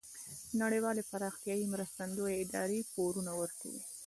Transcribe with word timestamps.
نړیوالې 0.61 1.03
پراختیایې 1.11 1.71
مرستندویه 1.73 2.39
ادارې 2.43 2.79
پورونه 2.93 3.31
ورکوي. 3.41 3.81